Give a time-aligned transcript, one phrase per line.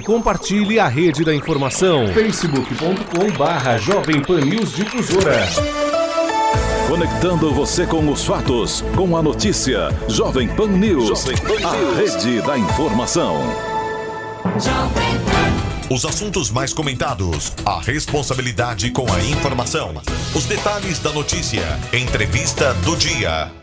[0.00, 2.08] e compartilhe a rede da informação.
[2.08, 5.46] facebook.com barra Jovem Pan News Difusora.
[6.88, 9.88] Conectando você com os fatos, com a notícia.
[10.08, 12.14] Jovem Pan News, Jovem Pan a News.
[12.14, 13.36] rede da informação.
[15.90, 19.92] Os assuntos mais comentados, a responsabilidade com a informação,
[20.34, 23.59] os detalhes da notícia, entrevista do dia.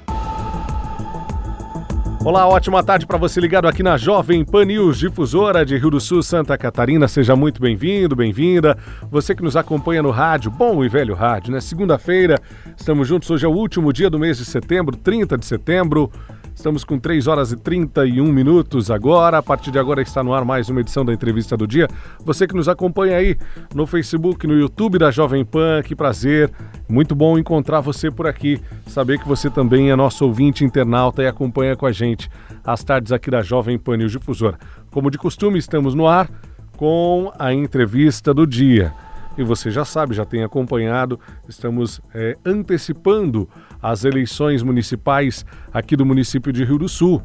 [2.27, 6.01] Olá, ótima tarde para você ligado aqui na Jovem Pan News, difusora de Rio do
[6.01, 7.07] Sul, Santa Catarina.
[7.07, 8.77] Seja muito bem-vindo, bem-vinda.
[9.09, 11.61] Você que nos acompanha no rádio, bom e velho rádio, né?
[11.61, 12.37] Segunda-feira,
[12.75, 13.29] estamos juntos.
[13.29, 16.11] Hoje é o último dia do mês de setembro, 30 de setembro.
[16.57, 19.37] Estamos com 3 horas e 31 minutos agora.
[19.37, 21.87] A partir de agora está no ar mais uma edição da Entrevista do Dia.
[22.25, 23.37] Você que nos acompanha aí
[23.75, 26.51] no Facebook, no YouTube da Jovem Pan, que prazer.
[26.89, 28.59] Muito bom encontrar você por aqui.
[28.87, 32.27] Saber que você também é nosso ouvinte internauta e acompanha com a gente
[32.65, 34.57] as tardes aqui da Jovem Pan News Difusora.
[34.89, 36.27] Como de costume, estamos no ar
[36.75, 38.91] com a Entrevista do Dia.
[39.37, 43.47] E você já sabe, já tem acompanhado, estamos é, antecipando
[43.87, 47.21] as eleições municipais aqui do município de Rio do Sul.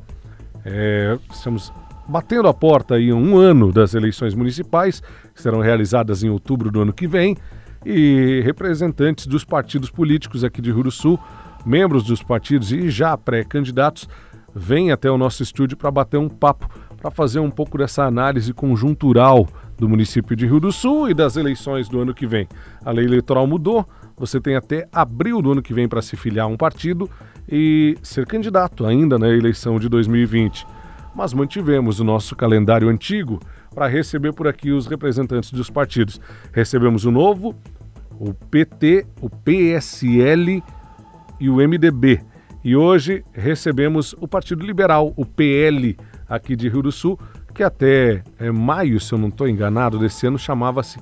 [0.65, 1.73] É, estamos
[2.07, 5.03] batendo a porta aí um ano das eleições municipais,
[5.35, 7.37] que serão realizadas em outubro do ano que vem,
[7.85, 11.19] e representantes dos partidos políticos aqui de Rio do Sul,
[11.67, 14.09] membros dos partidos e já pré-candidatos,
[14.55, 18.53] vêm até o nosso estúdio para bater um papo, para fazer um pouco dessa análise
[18.53, 22.47] conjuntural do município de Rio do Sul e das eleições do ano que vem.
[22.85, 23.85] A lei eleitoral mudou,
[24.17, 27.09] você tem até abril do ano que vem para se filiar a um partido
[27.49, 30.67] e ser candidato ainda na eleição de 2020.
[31.15, 33.41] Mas mantivemos o nosso calendário antigo
[33.75, 36.21] para receber por aqui os representantes dos partidos.
[36.53, 37.55] Recebemos o novo,
[38.19, 40.63] o PT, o PSL
[41.41, 42.21] e o MDB.
[42.65, 45.97] E hoje recebemos o Partido Liberal, o PL,
[46.29, 47.19] aqui de Rio do Sul,
[47.53, 50.99] que até é, maio, se eu não estou enganado, desse ano chamava-se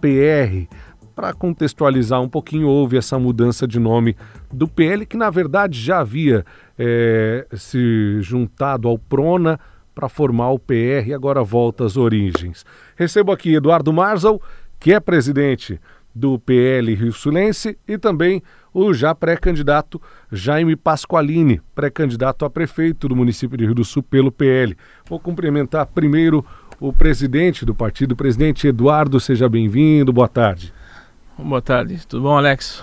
[0.00, 0.68] PR,
[1.14, 4.16] para contextualizar um pouquinho, houve essa mudança de nome
[4.52, 6.44] do PL, que na verdade já havia
[6.78, 9.58] é, se juntado ao Prona
[9.94, 12.66] para formar o PR e agora volta às origens.
[12.96, 14.42] Recebo aqui Eduardo Marzal,
[14.80, 15.80] que é presidente
[16.14, 18.42] do PL Rio Sulense, e também
[18.72, 24.32] o já pré-candidato Jaime Pasqualini, pré-candidato a prefeito do município de Rio do Sul pelo
[24.32, 24.76] PL.
[25.08, 26.44] Vou cumprimentar primeiro
[26.80, 30.72] o presidente do partido, o presidente Eduardo, seja bem-vindo, boa tarde.
[31.36, 32.80] Boa tarde, tudo bom, Alex?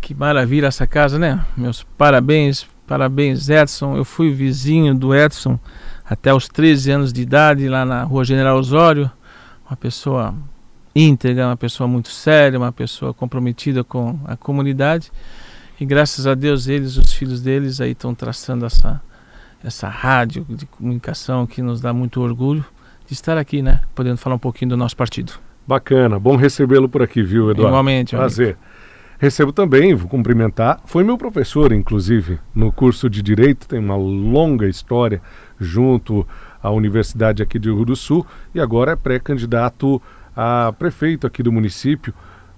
[0.00, 1.46] Que maravilha essa casa, né?
[1.56, 3.96] Meus parabéns, parabéns, Edson.
[3.96, 5.56] Eu fui vizinho do Edson
[6.04, 9.08] até os 13 anos de idade, lá na rua General Osório.
[9.64, 10.34] Uma pessoa
[10.96, 15.12] íntegra, uma pessoa muito séria, uma pessoa comprometida com a comunidade.
[15.78, 19.00] E graças a Deus, eles, os filhos deles, aí estão traçando essa,
[19.62, 22.64] essa rádio de comunicação que nos dá muito orgulho
[23.06, 23.80] de estar aqui, né?
[23.94, 25.49] Podendo falar um pouquinho do nosso partido.
[25.70, 27.68] Bacana, bom recebê-lo por aqui, viu, Eduardo?
[27.68, 28.16] Igualmente.
[28.16, 28.56] Prazer.
[28.56, 28.60] Amigo.
[29.20, 30.80] Recebo também, vou cumprimentar.
[30.84, 35.22] Foi meu professor, inclusive, no curso de Direito, tem uma longa história
[35.60, 36.26] junto
[36.60, 40.02] à Universidade aqui de Rio do Sul e agora é pré-candidato
[40.34, 42.12] a prefeito aqui do município,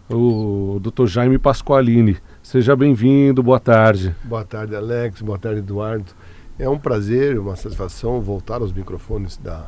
[0.09, 1.05] o Dr.
[1.05, 2.17] Jaime Pasqualini.
[2.43, 4.17] Seja bem-vindo, boa tarde.
[4.25, 6.13] Boa tarde, Alex, boa tarde, Eduardo.
[6.59, 9.67] É um prazer, uma satisfação voltar aos microfones da,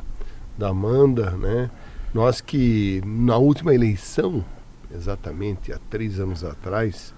[0.57, 1.69] da Amanda, né?
[2.15, 4.41] Nós que na última eleição,
[4.89, 7.13] exatamente há três anos atrás,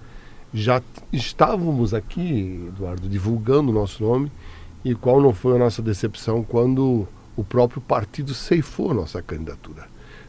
[0.52, 0.82] já
[1.12, 4.32] estávamos aqui, Eduardo, divulgando o nosso nome
[4.84, 9.86] e qual não foi a nossa decepção quando o próprio partido ceifou a nossa candidatura.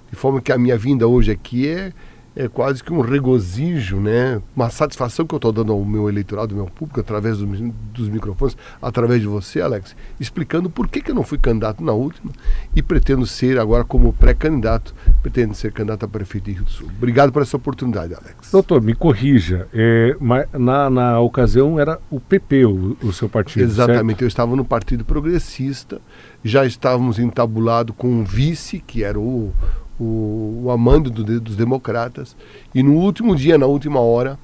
[0.08, 1.92] De forma que a minha vinda hoje aqui é
[2.40, 4.42] é quase que um regozijo, né?
[4.56, 8.08] uma satisfação que eu estou dando ao meu eleitorado, ao meu público, através do, dos
[8.08, 12.32] microfones, através de você, Alex, explicando por que, que eu não fui candidato na última
[12.74, 16.88] e pretendo ser agora como pré-candidato, pretendo ser candidato a prefeito de Rio do Sul.
[16.98, 18.52] Obrigado por essa oportunidade, Alex.
[18.54, 20.16] Doutor, me corrija, é,
[20.58, 24.22] na, na ocasião era o PP, o, o seu partido, Exatamente, certo?
[24.22, 26.00] eu estava no Partido Progressista,
[26.42, 29.54] já estávamos entabulados com um vice, que era o,
[30.00, 32.36] o, o amando do, dos democratas,
[32.74, 34.40] e no último dia, na última hora,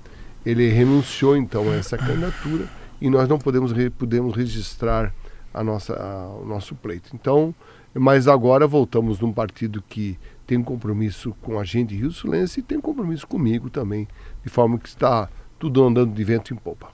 [0.45, 2.65] ele renunciou então a essa candidatura
[3.01, 5.13] e nós não podemos, podemos registrar
[5.53, 7.09] a nossa, a, o nosso pleito.
[7.13, 7.53] Então,
[7.93, 12.79] mas agora voltamos num partido que tem compromisso com a gente Rio Sulense e tem
[12.79, 14.07] compromisso comigo também,
[14.43, 16.87] de forma que está tudo andando de vento em popa.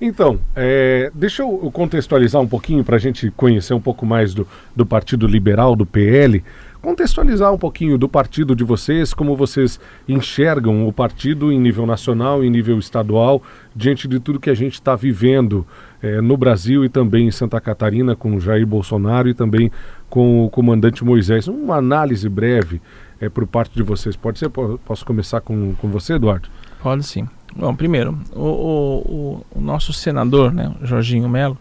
[0.00, 4.48] Então, é, deixa eu contextualizar um pouquinho para a gente conhecer um pouco mais do,
[4.74, 6.42] do Partido Liberal, do PL
[6.80, 9.78] contextualizar um pouquinho do partido de vocês, como vocês
[10.08, 13.42] enxergam o partido em nível nacional, em nível estadual,
[13.74, 15.66] diante de tudo que a gente está vivendo
[16.02, 19.70] eh, no Brasil e também em Santa Catarina com Jair Bolsonaro e também
[20.08, 21.48] com o comandante Moisés.
[21.48, 22.80] Uma análise breve
[23.20, 24.16] é, por parte de vocês.
[24.16, 24.48] Pode ser?
[24.48, 26.48] Posso começar com, com você, Eduardo?
[26.82, 27.28] Pode sim.
[27.54, 31.58] Bom, primeiro, o, o, o nosso senador, né, Jorginho Melo,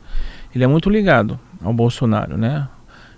[0.54, 2.68] ele é muito ligado ao Bolsonaro, né?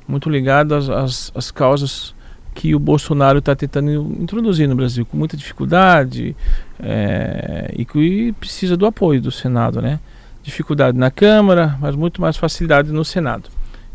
[0.08, 2.14] Muito ligado às, às, às causas
[2.54, 3.90] que o Bolsonaro está tentando
[4.20, 6.36] introduzir no Brasil com muita dificuldade
[6.80, 10.00] é, e que precisa do apoio do Senado, né?
[10.44, 13.50] Dificuldade na Câmara, mas muito mais facilidade no Senado.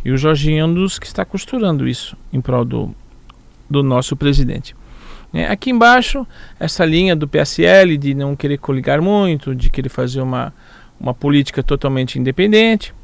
[0.04, 2.94] E o Jorginho é um dos que está costurando isso em prol do,
[3.68, 4.74] do nosso presidente.
[5.34, 6.26] É, aqui embaixo,
[6.58, 10.54] essa linha do PSL de não querer coligar muito, de querer fazer uma,
[10.98, 12.94] uma política totalmente independente.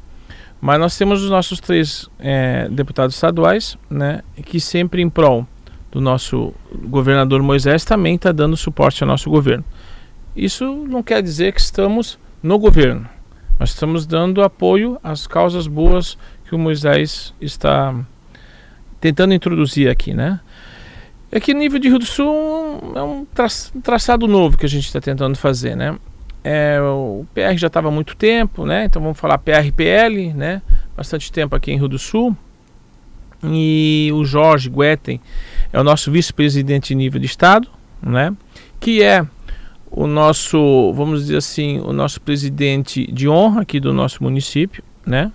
[0.63, 5.45] Mas nós temos os nossos três é, deputados estaduais, né, que sempre em prol
[5.91, 6.53] do nosso
[6.85, 9.65] governador Moisés também está dando suporte ao nosso governo.
[10.33, 13.05] Isso não quer dizer que estamos no governo,
[13.59, 17.93] mas estamos dando apoio às causas boas que o Moisés está
[19.01, 20.39] tentando introduzir aqui, né?
[21.29, 23.27] Aqui no nível de Rio do Sul é um
[23.81, 25.97] traçado novo que a gente está tentando fazer, né?
[26.43, 28.85] É, o PR já estava há muito tempo, né?
[28.85, 30.61] Então vamos falar PRPL, né?
[30.95, 32.35] Bastante tempo aqui em Rio do Sul.
[33.45, 35.19] E o Jorge Guetem
[35.71, 37.67] é o nosso vice-presidente de nível de estado,
[38.01, 38.35] né?
[38.79, 39.25] Que é
[39.89, 45.31] o nosso, vamos dizer assim, o nosso presidente de honra aqui do nosso município, né?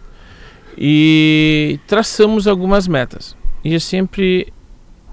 [0.76, 3.37] E traçamos algumas metas.
[3.64, 4.52] E eu sempre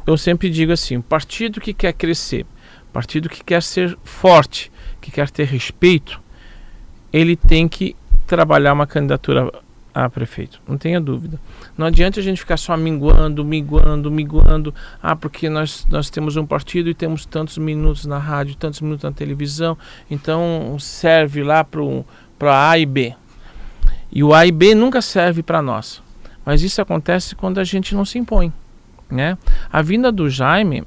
[0.06, 2.45] eu sempre digo assim, partido que quer crescer,
[2.94, 4.71] partido que quer ser forte,
[5.06, 6.19] que quer ter respeito,
[7.13, 9.52] ele tem que trabalhar uma candidatura
[9.94, 11.40] a prefeito, não tenha dúvida.
[11.78, 14.75] Não adianta a gente ficar só minguando, minguando, minguando.
[15.02, 19.04] Ah, porque nós, nós temos um partido e temos tantos minutos na rádio, tantos minutos
[19.04, 19.78] na televisão,
[20.10, 23.16] então serve lá para A e B.
[24.12, 26.02] E o A e B nunca serve para nós.
[26.44, 28.52] Mas isso acontece quando a gente não se impõe.
[29.10, 29.38] Né?
[29.72, 30.84] A vinda do Jaime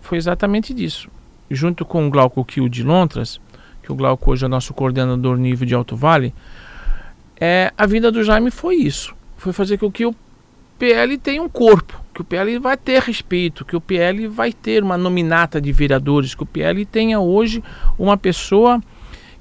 [0.00, 1.08] foi exatamente disso.
[1.50, 3.40] Junto com o Glauco Kiel de Lontras,
[3.84, 6.34] que o Glauco hoje é nosso coordenador nível de Alto Vale,
[7.38, 9.14] é, a vida do Jaime foi isso.
[9.36, 10.14] Foi fazer com que o
[10.78, 14.82] PL tenha um corpo, que o PL vai ter respeito, que o PL vai ter
[14.82, 17.62] uma nominata de vereadores, que o PL tenha hoje
[17.98, 18.80] uma pessoa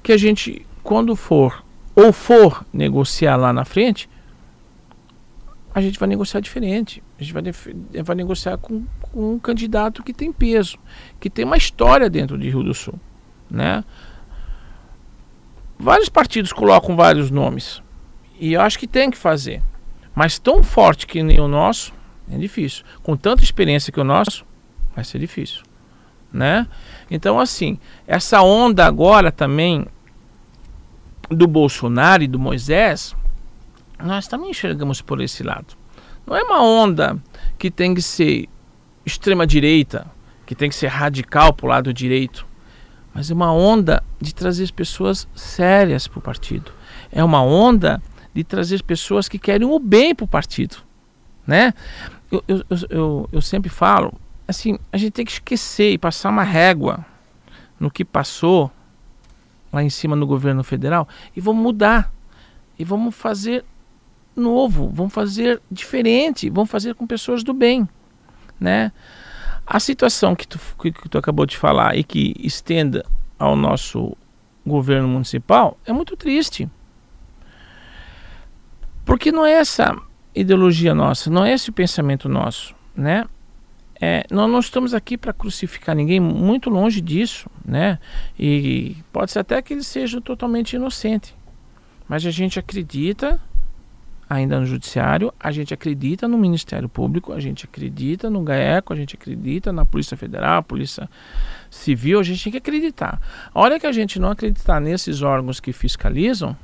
[0.02, 1.64] que a gente, quando for
[1.96, 4.10] ou for negociar lá na frente,
[5.74, 7.02] a gente vai negociar diferente.
[7.18, 7.44] A gente vai,
[8.04, 10.78] vai negociar com, com um candidato que tem peso,
[11.20, 13.00] que tem uma história dentro de Rio do Sul,
[13.50, 13.84] né?
[15.78, 17.82] Vários partidos colocam vários nomes.
[18.40, 19.62] E eu acho que tem que fazer.
[20.16, 21.94] Mas tão forte que nem o nosso,
[22.32, 22.84] é difícil.
[23.02, 24.46] Com tanta experiência que o nosso,
[24.96, 25.64] vai ser difícil.
[26.32, 26.68] Né?
[27.10, 29.86] Então, assim, essa onda agora também
[31.30, 33.16] do Bolsonaro e do Moisés,
[34.02, 35.76] nós também enxergamos por esse lado.
[36.26, 37.18] Não é uma onda
[37.58, 38.48] que tem que ser
[39.06, 40.08] extrema direita,
[40.46, 42.46] que tem que ser radical para o lado direito
[43.14, 46.72] mas é uma onda de trazer pessoas sérias para o partido.
[47.12, 48.02] É uma onda
[48.34, 50.78] de trazer pessoas que querem o bem para o partido.
[51.46, 51.74] Né?
[52.32, 54.14] Eu, eu, eu, eu, sempre falo,
[54.48, 57.06] assim, a gente tem que esquecer e passar uma régua
[57.80, 58.72] no que passou
[59.72, 62.12] lá em cima no governo federal e vamos mudar.
[62.80, 63.64] E vamos fazer
[64.36, 67.88] novo, vamos fazer diferente, vamos fazer com pessoas do bem.
[68.60, 68.92] Né?
[69.66, 73.06] A situação que tu, que, que tu acabou de falar e que estenda
[73.40, 74.16] ao nosso
[74.66, 76.70] governo municipal é muito triste.
[79.06, 79.96] Porque não é essa
[80.34, 83.26] ideologia nossa, não é esse pensamento nosso, né?
[84.02, 88.00] É, nós não estamos aqui para crucificar ninguém, muito longe disso, né?
[88.38, 91.36] E pode ser até que ele seja totalmente inocente,
[92.08, 93.40] mas a gente acredita
[94.30, 98.96] ainda no Judiciário, a gente acredita no Ministério Público, a gente acredita no GAECO, a
[98.96, 101.10] gente acredita na Polícia Federal, Polícia
[101.70, 103.22] Civil, a gente tem que acreditar.
[103.54, 106.56] A hora que a gente não acreditar nesses órgãos que fiscalizam,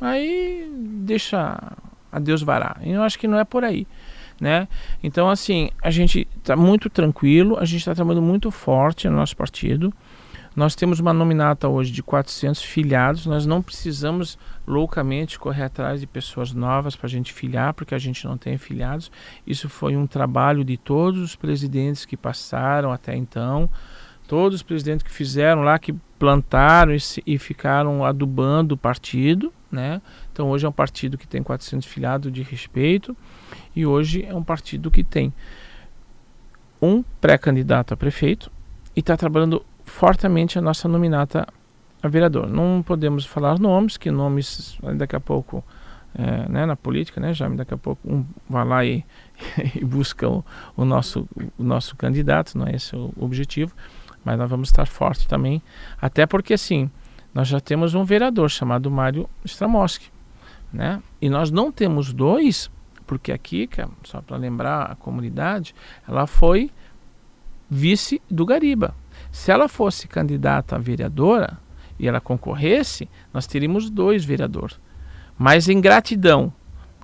[0.00, 1.76] aí deixa
[2.10, 2.80] a Deus varar.
[2.84, 3.86] Eu acho que não é por aí.
[4.40, 4.68] Né?
[5.02, 9.36] Então, assim, a gente está muito tranquilo, a gente está trabalhando muito forte no nosso
[9.36, 9.92] partido.
[10.54, 13.26] Nós temos uma nominata hoje de 400 filiados.
[13.26, 17.98] Nós não precisamos loucamente correr atrás de pessoas novas para a gente filiar, porque a
[17.98, 19.10] gente não tem filiados.
[19.46, 23.70] Isso foi um trabalho de todos os presidentes que passaram até então,
[24.26, 29.52] todos os presidentes que fizeram lá, que plantaram e, e ficaram adubando o partido.
[29.70, 30.00] Né?
[30.32, 33.16] Então hoje é um partido que tem 400 filiados de respeito
[33.74, 35.32] e hoje é um partido que tem
[36.80, 38.50] um pré-candidato a prefeito
[38.94, 41.46] e está trabalhando fortemente a nossa nominata
[42.06, 42.48] a vereador.
[42.48, 45.64] Não podemos falar nomes, que nomes daqui a pouco
[46.18, 47.56] é, né, na política, né, Jaime?
[47.56, 49.04] Daqui a pouco um vai lá e,
[49.74, 50.44] e busca o,
[50.76, 53.74] o, nosso, o nosso candidato, não é esse o objetivo,
[54.24, 55.62] mas nós vamos estar forte também,
[56.00, 56.90] até porque assim,
[57.34, 60.10] nós já temos um vereador chamado Mário Stramoski,
[60.72, 61.02] né?
[61.20, 62.70] E nós não temos dois,
[63.06, 65.74] porque a Kika, só para lembrar a comunidade,
[66.08, 66.70] ela foi
[67.68, 68.94] vice do Gariba.
[69.30, 71.58] Se ela fosse candidata a vereadora
[71.98, 74.78] e ela concorresse, nós teríamos dois vereadores.
[75.38, 76.52] Mas em gratidão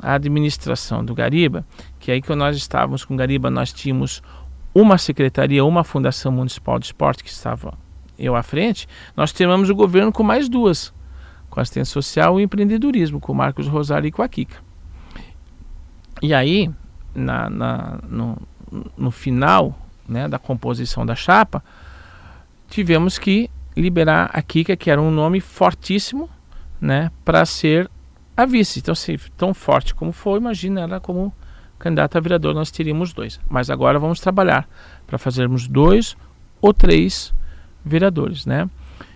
[0.00, 1.64] à administração do Gariba,
[1.98, 4.22] que aí que nós estávamos com o Gariba, nós tínhamos
[4.74, 7.74] uma secretaria, uma fundação municipal de esporte que estava
[8.18, 10.92] eu à frente, nós terminamos o governo com mais duas,
[11.50, 14.56] com assistência social e empreendedorismo, com o Marcos Rosário e com a Kika.
[16.22, 16.70] E aí,
[17.14, 18.38] na, na no,
[18.96, 19.76] no final
[20.08, 21.62] né, da composição da chapa,
[22.68, 26.28] tivemos que liberar a Kika, que era um nome fortíssimo,
[26.80, 27.90] né, para ser
[28.36, 28.80] a vice.
[28.80, 31.32] Então, se tão forte como foi, imagina ela como
[31.78, 33.40] candidata a vereador, nós teríamos dois.
[33.48, 34.68] Mas agora vamos trabalhar
[35.06, 36.16] para fazermos dois
[36.60, 37.34] ou três
[37.84, 38.68] vereadores, né?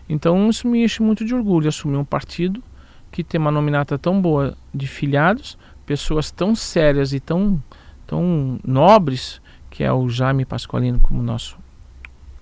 [0.08, 2.62] Então, isso me enche muito de orgulho, assumir um partido
[3.10, 7.62] que tem uma nominata tão boa de filiados, pessoas tão sérias e tão,
[8.06, 11.56] tão nobres, que é o Jaime Pasqualino como nosso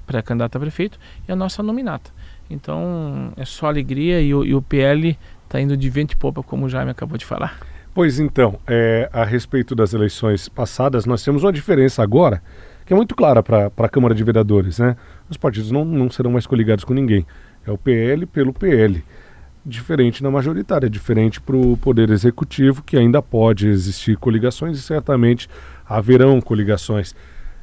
[0.07, 2.11] pré-candidato a prefeito, e a nossa nominata.
[2.51, 6.43] Então, é só alegria e o, e o PL está indo de vento e popa,
[6.43, 7.59] como o Jaime acabou de falar.
[7.95, 12.43] Pois então, é, a respeito das eleições passadas, nós temos uma diferença agora
[12.85, 14.79] que é muito clara para a Câmara de Vereadores.
[14.79, 14.97] Né?
[15.31, 17.27] Os partidos não, não serão mais coligados com ninguém.
[17.67, 19.03] É o PL pelo PL.
[19.65, 25.49] Diferente na majoritária, diferente para o Poder Executivo, que ainda pode existir coligações e certamente
[25.89, 27.15] haverão coligações.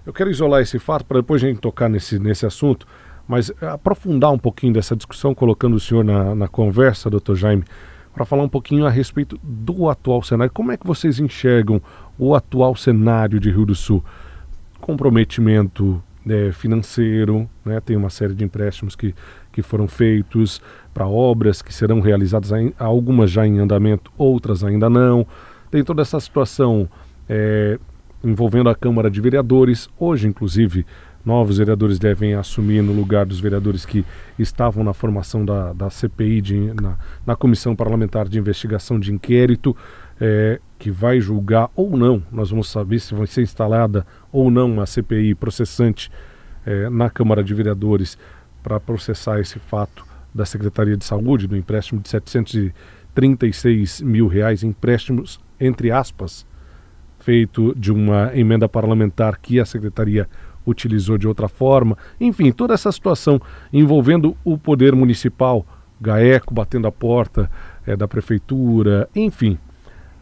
[0.06, 2.88] Eu quero isolar esse fato para depois a gente tocar nesse, nesse assunto,
[3.28, 7.64] mas aprofundar um pouquinho dessa discussão, colocando o senhor na, na conversa, doutor Jaime,
[8.14, 10.52] para falar um pouquinho a respeito do atual cenário.
[10.52, 11.82] Como é que vocês enxergam
[12.18, 14.04] o atual cenário de Rio do Sul?
[14.80, 19.14] Comprometimento né, financeiro, né, tem uma série de empréstimos que,
[19.52, 20.62] que foram feitos
[20.94, 25.26] para obras que serão realizadas, algumas já em andamento, outras ainda não.
[25.70, 26.90] Tem toda essa situação
[27.30, 27.80] é,
[28.24, 29.90] envolvendo a Câmara de Vereadores.
[30.00, 30.86] Hoje, inclusive,
[31.26, 34.06] novos vereadores devem assumir no lugar dos vereadores que
[34.38, 39.76] estavam na formação da, da CPI, de, na, na Comissão Parlamentar de Investigação de Inquérito,
[40.20, 44.72] é, que vai julgar ou não, nós vamos saber se vai ser instalada ou não
[44.72, 46.12] uma CPI processante
[46.66, 48.18] é, na Câmara de Vereadores
[48.62, 55.40] para processar esse fato da Secretaria de Saúde, do empréstimo de 736 mil reais, empréstimos,
[55.60, 56.46] entre aspas,
[57.22, 60.28] feito de uma emenda parlamentar que a Secretaria
[60.66, 61.98] utilizou de outra forma.
[62.20, 63.40] Enfim, toda essa situação
[63.72, 65.66] envolvendo o poder municipal,
[66.00, 67.50] GAECO batendo a porta
[67.86, 69.58] é, da prefeitura, enfim,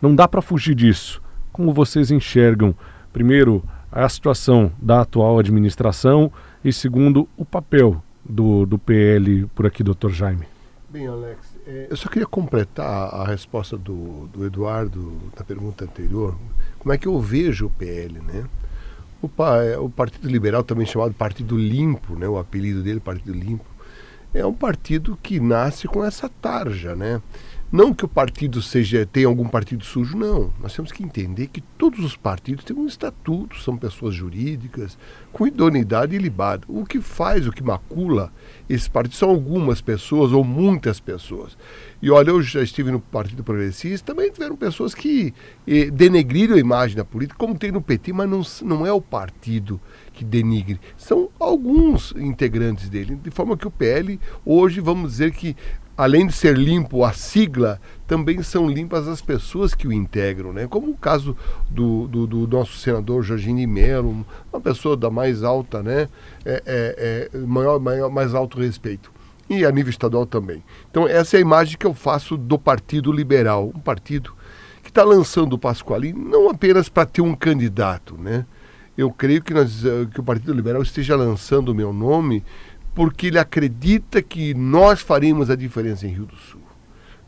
[0.01, 1.21] não dá para fugir disso.
[1.51, 2.75] Como vocês enxergam,
[3.11, 6.31] primeiro, a situação da atual administração
[6.63, 10.45] e, segundo, o papel do, do PL por aqui, doutor Jaime?
[10.89, 11.48] Bem, Alex,
[11.89, 16.35] eu só queria completar a resposta do, do Eduardo na pergunta anterior.
[16.79, 18.45] Como é que eu vejo o PL, né?
[19.21, 19.29] O,
[19.61, 22.27] é, o Partido Liberal, também chamado Partido Limpo, né?
[22.27, 23.65] o apelido dele, Partido Limpo,
[24.33, 27.21] é um partido que nasce com essa tarja, né?
[27.71, 30.51] Não que o partido seja tenha algum partido sujo, não.
[30.59, 34.97] Nós temos que entender que todos os partidos têm um estatuto, são pessoas jurídicas,
[35.31, 36.63] com idoneidade ilibada.
[36.67, 38.33] O que faz, o que macula
[38.67, 41.55] esses partidos são algumas pessoas ou muitas pessoas.
[42.01, 45.31] E olha, eu já estive no Partido Progressista, também tiveram pessoas que
[45.67, 49.01] eh, denegriram a imagem da política, como tem no PT, mas não, não é o
[49.01, 49.79] partido
[50.11, 53.15] que denigre, são alguns integrantes dele.
[53.15, 55.55] De forma que o PL, hoje, vamos dizer que
[55.99, 57.77] além de ser limpo a sigla,
[58.07, 60.65] também são limpas as pessoas que o integram, né?
[60.65, 61.35] Como o caso
[61.69, 66.07] do, do, do nosso senador Jorginho Melo, uma pessoa da mais alta, né?
[66.45, 69.11] É, é, é, maior, maior, mais alto respeito.
[69.49, 70.63] E a nível estadual também.
[70.89, 74.33] Então essa é a imagem que eu faço do Partido Liberal, um partido
[74.81, 78.45] que está lançando o Pasqualini não apenas para ter um candidato, né?
[78.97, 82.41] Eu creio que, nós, que o Partido Liberal esteja lançando o meu nome
[82.99, 86.59] porque ele acredita que nós faremos a diferença em Rio do Sul.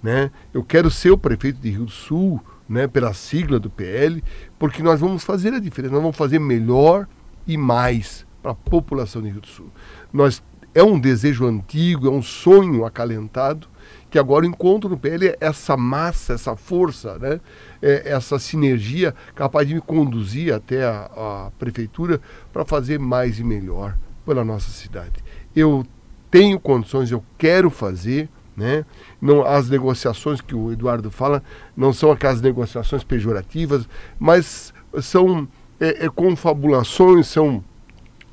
[0.03, 0.29] Né?
[0.53, 4.21] Eu quero ser o prefeito de Rio do Sul, né, pela sigla do PL,
[4.59, 7.07] porque nós vamos fazer a diferença, nós vamos fazer melhor
[7.47, 9.71] e mais para a população de Rio do Sul.
[10.11, 10.43] Nós
[10.75, 13.65] é um desejo antigo, é um sonho acalentado
[14.09, 17.39] que agora encontro no PL essa massa, essa força, né?
[17.81, 22.19] É, essa sinergia capaz de me conduzir até a, a prefeitura
[22.51, 25.86] para fazer mais e melhor pela nossa cidade eu
[26.29, 28.86] tenho condições, eu quero fazer, Né?
[29.22, 31.41] Não, as negociações que o Eduardo fala
[31.75, 33.88] não são aquelas negociações pejorativas,
[34.20, 35.48] mas são
[35.79, 37.63] é, é, confabulações, são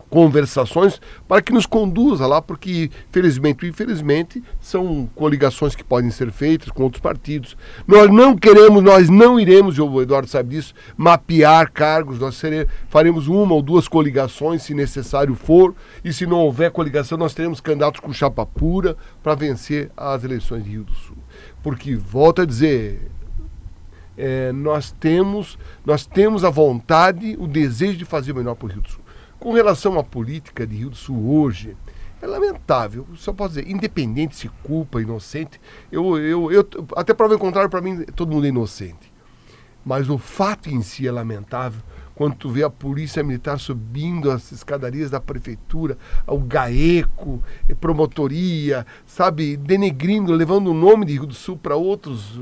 [0.08, 6.30] conversações para que nos conduza lá, porque felizmente ou infelizmente são coligações que podem ser
[6.30, 7.56] feitas com outros partidos.
[7.86, 12.40] Nós não queremos, nós não iremos, o Eduardo sabe disso, mapear cargos, nós
[12.88, 15.74] faremos uma ou duas coligações se necessário for,
[16.04, 20.64] e se não houver coligação, nós teremos candidatos com chapa pura para vencer as eleições
[20.64, 21.16] de Rio do Sul.
[21.62, 23.10] Porque, volto a dizer,
[24.16, 28.68] é, nós temos nós temos a vontade, o desejo de fazer o melhor para o
[28.68, 29.00] Rio do Sul.
[29.38, 31.76] Com relação à política de Rio do Sul hoje,
[32.20, 33.06] é lamentável.
[33.14, 35.60] Só posso dizer, independente se culpa, inocente,
[35.92, 39.12] eu, eu, eu até prova o contrário, para mim, todo mundo é inocente.
[39.84, 41.80] Mas o fato em si é lamentável
[42.14, 47.40] quando tu vê a polícia militar subindo as escadarias da prefeitura, o GAECO,
[47.80, 52.40] promotoria, sabe, denegrindo, levando o nome de Rio do Sul para outros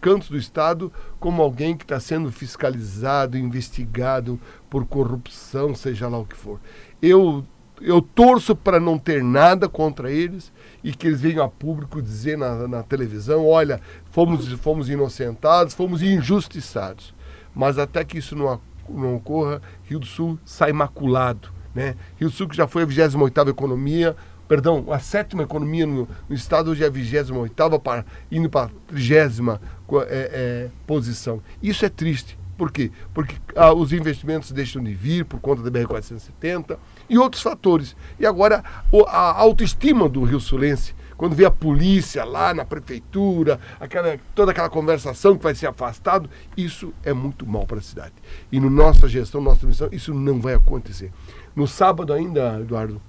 [0.00, 4.38] cantos do Estado como alguém que está sendo fiscalizado, investigado
[4.68, 6.60] por corrupção, seja lá o que for.
[7.00, 7.44] Eu,
[7.80, 10.52] eu torço para não ter nada contra eles
[10.82, 16.02] e que eles venham a público dizer na, na televisão: olha, fomos, fomos inocentados, fomos
[16.02, 17.14] injustiçados.
[17.54, 21.50] Mas até que isso não, não ocorra, Rio do Sul sai maculado.
[21.74, 21.94] Né?
[22.16, 24.16] Rio do Sul, que já foi a 28 economia,
[24.48, 28.70] perdão, a sétima economia no, no estado, hoje é a 28 para indo para a
[28.88, 29.60] 30
[29.92, 31.42] é, é, posição.
[31.62, 32.38] Isso é triste.
[32.58, 32.90] Por quê?
[33.14, 36.76] Porque ah, os investimentos deixam de vir por conta da BR-470
[37.08, 37.94] e outros fatores.
[38.18, 38.64] E agora
[39.06, 44.68] a autoestima do Rio Sulense, quando vê a polícia lá na prefeitura, aquela, toda aquela
[44.68, 48.14] conversação que vai ser afastado, isso é muito mal para a cidade.
[48.50, 51.12] E na no nossa gestão, nossa missão, isso não vai acontecer.
[51.54, 53.00] No sábado ainda, Eduardo,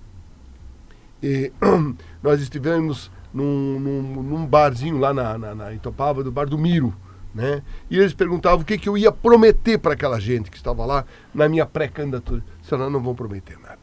[1.21, 1.51] e,
[2.23, 6.93] nós estivemos num, num, num, barzinho lá na, na, na Itopava, do bar do Miro.
[7.33, 7.61] Né?
[7.89, 11.05] E eles perguntavam o que, que eu ia prometer para aquela gente que estava lá
[11.33, 12.43] na minha pré-candidatura.
[12.63, 13.77] Senão não vamos prometer nada.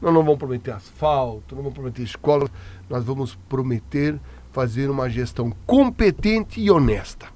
[0.00, 2.50] Nós não vamos prometer asfalto, não vamos prometer escolas,
[2.90, 4.18] nós vamos prometer
[4.50, 7.26] fazer uma gestão competente e honesta.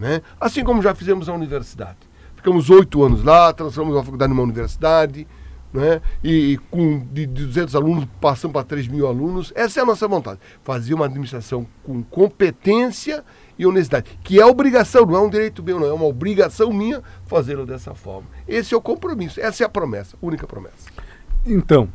[0.00, 0.20] Né?
[0.40, 1.98] Assim como já fizemos na universidade.
[2.34, 5.28] Ficamos oito anos lá, transformamos a faculdade numa universidade,
[5.72, 6.00] né?
[6.22, 9.52] e, e com de, de 200 alunos passando para 3 mil alunos.
[9.54, 10.38] Essa é a nossa vontade.
[10.62, 13.24] Fazer uma administração com competência
[13.58, 17.02] e honestidade, que é obrigação, não é um direito meu, não é uma obrigação minha
[17.26, 18.26] fazê-lo dessa forma.
[18.48, 20.90] Esse é o compromisso, essa é a promessa, única promessa.
[21.46, 21.88] Então,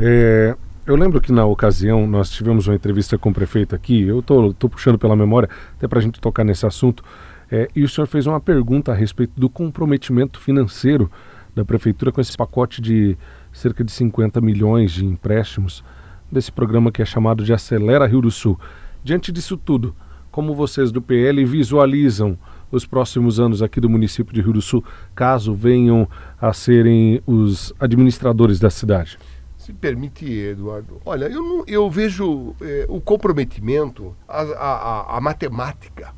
[0.00, 0.54] é,
[0.86, 4.70] eu lembro que na ocasião nós tivemos uma entrevista com o prefeito aqui, eu estou
[4.70, 7.02] puxando pela memória, até para a gente tocar nesse assunto,
[7.50, 11.10] é, e o senhor fez uma pergunta a respeito do comprometimento financeiro
[11.56, 13.16] da prefeitura com esse pacote de
[13.50, 15.82] cerca de 50 milhões de empréstimos
[16.30, 18.60] desse programa que é chamado de Acelera Rio do Sul.
[19.02, 19.96] Diante disso tudo,
[20.30, 22.38] como vocês do PL visualizam
[22.70, 26.06] os próximos anos aqui do município de Rio do Sul, caso venham
[26.38, 29.18] a serem os administradores da cidade?
[29.56, 31.00] Se permite, Eduardo.
[31.06, 36.12] Olha, eu, não, eu vejo eh, o comprometimento, a, a, a, matemática,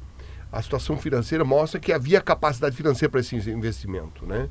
[0.51, 4.49] a situação financeira mostra que havia capacidade financeira para esse investimento, né?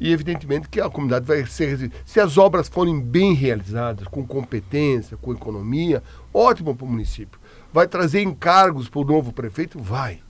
[0.00, 1.90] E evidentemente que a comunidade vai ser.
[2.04, 7.40] Se as obras forem bem realizadas, com competência, com economia, ótimo para o município.
[7.72, 9.78] Vai trazer encargos para o novo prefeito?
[9.78, 10.20] Vai.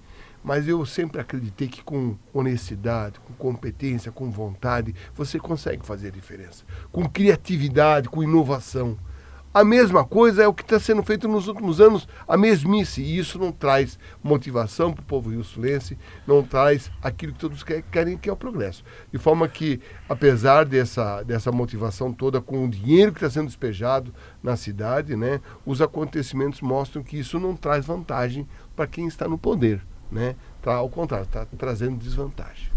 [0.43, 6.13] Mas eu sempre acreditei que com honestidade, com competência, com vontade, você consegue fazer a
[6.13, 6.65] diferença.
[6.91, 8.97] Com criatividade, com inovação.
[9.53, 13.01] A mesma coisa é o que está sendo feito nos últimos anos, a mesmice.
[13.01, 18.19] E isso não traz motivação para o povo rio-sulense, não traz aquilo que todos querem,
[18.19, 18.85] que é o progresso.
[19.11, 24.13] De forma que, apesar dessa, dessa motivação toda, com o dinheiro que está sendo despejado
[24.43, 29.39] na cidade, né, os acontecimentos mostram que isso não traz vantagem para quem está no
[29.39, 29.81] poder.
[30.13, 30.37] Né?
[30.63, 32.71] Tá, ao contrário, está trazendo desvantagem.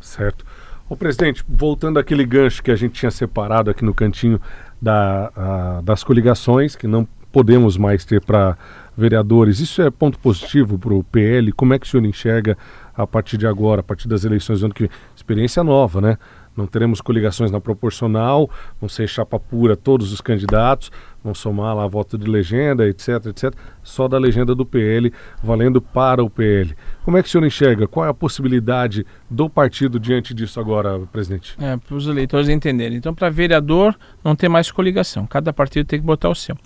[0.00, 0.44] Certo.
[0.90, 4.40] Ô presidente, voltando àquele gancho que a gente tinha separado aqui no cantinho
[4.82, 8.58] da, a, das coligações, que não podemos mais ter para
[8.96, 9.60] vereadores.
[9.60, 11.52] Isso é ponto positivo para o PL?
[11.52, 12.58] Como é que o senhor enxerga
[12.92, 14.90] a partir de agora, a partir das eleições do ano que vem?
[15.14, 16.18] Experiência nova, né?
[16.56, 18.50] Não teremos coligações na proporcional,
[18.80, 20.90] vão ser chapa pura todos os candidatos,
[21.22, 26.22] vão somar lá voto de legenda, etc, etc, só da legenda do PL, valendo para
[26.22, 26.74] o PL.
[27.04, 27.86] Como é que o senhor enxerga?
[27.86, 31.56] Qual é a possibilidade do partido diante disso agora, presidente?
[31.60, 32.96] É, para os eleitores entenderem.
[32.96, 35.26] Então, para vereador, não tem mais coligação.
[35.26, 36.56] Cada partido tem que botar o seu.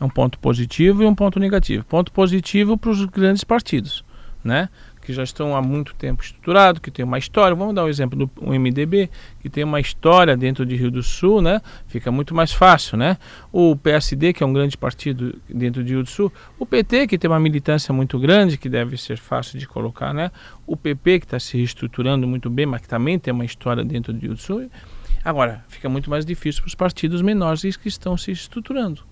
[0.00, 1.84] É um ponto positivo e um ponto negativo.
[1.84, 4.04] Ponto positivo para os grandes partidos,
[4.42, 4.68] né?
[5.04, 7.54] Que já estão há muito tempo estruturados, que tem uma história.
[7.54, 11.02] Vamos dar um exemplo do um MDB, que tem uma história dentro de Rio do
[11.02, 11.60] Sul, né?
[11.86, 13.18] Fica muito mais fácil, né?
[13.52, 17.18] O PSD, que é um grande partido dentro de Rio do Sul, o PT, que
[17.18, 20.30] tem uma militância muito grande, que deve ser fácil de colocar, né?
[20.66, 24.12] O PP, que está se reestruturando muito bem, mas que também tem uma história dentro
[24.12, 24.68] de Rio do Sul.
[25.22, 29.02] Agora, fica muito mais difícil para os partidos menores que estão se estruturando.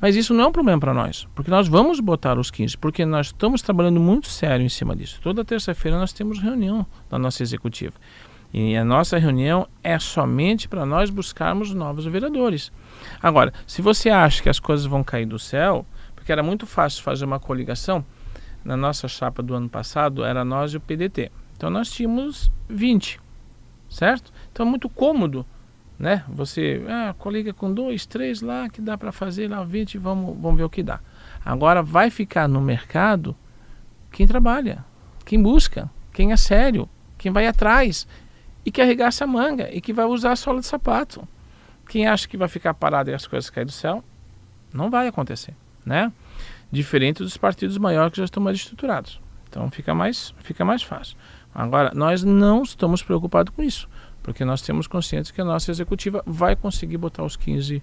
[0.00, 3.04] Mas isso não é um problema para nós, porque nós vamos botar os 15, porque
[3.06, 5.20] nós estamos trabalhando muito sério em cima disso.
[5.22, 7.94] Toda terça-feira nós temos reunião da nossa executiva.
[8.52, 12.70] E a nossa reunião é somente para nós buscarmos novos vereadores.
[13.20, 17.02] Agora, se você acha que as coisas vão cair do céu, porque era muito fácil
[17.02, 18.04] fazer uma coligação,
[18.64, 21.30] na nossa chapa do ano passado era nós e o PDT.
[21.56, 23.20] Então nós tínhamos 20,
[23.88, 24.32] certo?
[24.52, 25.44] Então é muito cômodo
[25.98, 26.24] né?
[26.28, 30.56] Você ah, coliga com dois, três lá que dá para fazer lá 20, vamos, vamos
[30.56, 31.00] ver o que dá.
[31.44, 33.36] Agora vai ficar no mercado
[34.10, 34.84] quem trabalha,
[35.24, 38.06] quem busca, quem é sério, quem vai atrás
[38.64, 41.26] e que arregaça a manga e que vai usar a sola de sapato.
[41.88, 44.02] Quem acha que vai ficar parado e as coisas caírem do céu,
[44.72, 45.54] não vai acontecer,
[45.84, 46.10] né?
[46.72, 49.20] Diferente dos partidos maiores que já estão mais estruturados.
[49.48, 51.16] Então fica mais, fica mais fácil.
[51.54, 53.88] Agora, nós não estamos preocupados com isso
[54.24, 57.80] porque nós temos consciência que a nossa executiva vai conseguir botar os 15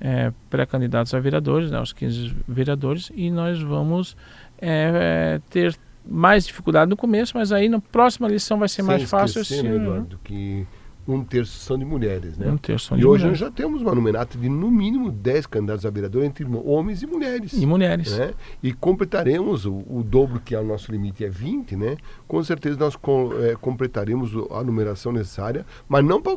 [0.00, 4.14] é, pré-candidatos a vereadores, né, os 15 vereadores, e nós vamos
[4.60, 8.84] é, é, ter mais dificuldade no começo, mas aí na próxima lição vai ser Sem
[8.84, 9.40] mais fácil.
[9.40, 10.66] Assim, né, Eduardo, que
[11.08, 12.50] um terço são de mulheres, né?
[12.50, 13.40] Um terço são e de hoje mulheres.
[13.40, 17.06] nós já temos uma nominata de no mínimo 10 candidatos a vereador entre homens e
[17.06, 17.54] mulheres.
[17.54, 18.16] E mulheres.
[18.16, 18.34] Né?
[18.62, 21.96] E completaremos o, o, dobro que é o nosso limite é 20, né?
[22.26, 26.36] Com certeza nós com, é, completaremos a numeração necessária, mas não para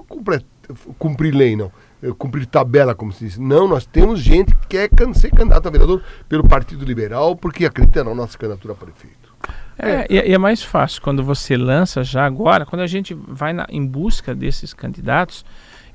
[0.98, 1.72] cumprir lei, não.
[2.02, 3.38] É, cumprir tabela, como se diz.
[3.38, 8.04] Não, nós temos gente que quer ser candidato a vereador pelo Partido Liberal porque acredita
[8.06, 9.31] na nossa candidatura a prefeito.
[9.84, 13.52] É, e, e é mais fácil quando você lança já agora, quando a gente vai
[13.52, 15.44] na, em busca desses candidatos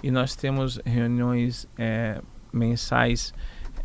[0.03, 2.21] e nós temos reuniões é,
[2.53, 3.33] mensais,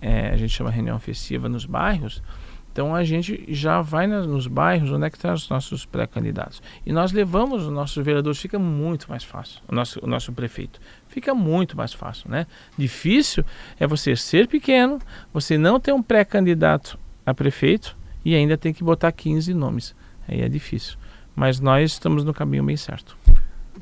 [0.01, 2.23] é, a gente chama reunião festiva nos bairros,
[2.71, 6.63] então a gente já vai nas, nos bairros onde é que estão os nossos pré-candidatos.
[6.83, 10.79] E nós levamos os nossos vereadores, fica muito mais fácil, o nosso, o nosso prefeito.
[11.07, 12.47] Fica muito mais fácil, né?
[12.75, 13.45] Difícil
[13.79, 14.97] é você ser pequeno,
[15.31, 19.95] você não ter um pré-candidato a prefeito, e ainda tem que botar 15 nomes.
[20.27, 20.97] Aí é difícil.
[21.35, 23.17] Mas nós estamos no caminho bem certo.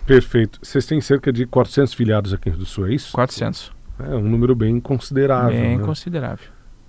[0.05, 0.59] Perfeito.
[0.61, 3.11] Vocês têm cerca de 400 filiados aqui do Sul, é isso?
[3.13, 3.71] 400.
[3.99, 5.59] É um número bem considerável.
[5.59, 5.83] Bem né?
[5.83, 6.47] considerável.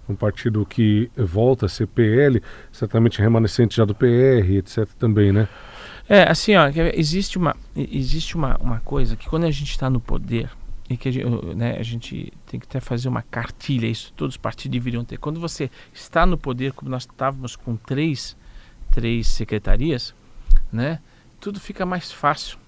[0.09, 4.87] Um partido que volta a ser PL, certamente remanescente já do PR, etc.
[4.99, 5.49] também, né?
[6.09, 10.01] É, assim, ó, existe uma, existe uma, uma coisa que quando a gente está no
[10.01, 10.51] poder,
[10.91, 14.35] e que a gente, né, a gente tem que até fazer uma cartilha, isso todos
[14.35, 15.19] os partidos deveriam ter.
[15.19, 18.37] Quando você está no poder, como nós estávamos com três,
[18.91, 20.13] três secretarias,
[20.73, 20.99] né,
[21.41, 22.59] tudo fica mais fácil.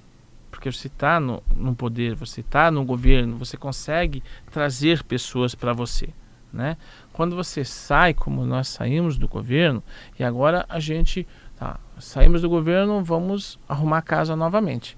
[0.53, 5.73] Porque você está no, no poder, você está no governo, você consegue trazer pessoas para
[5.73, 6.11] você.
[6.53, 6.77] Né?
[7.13, 9.83] Quando você sai, como nós saímos do governo,
[10.17, 14.97] e agora a gente tá, saímos do governo, vamos arrumar a casa novamente.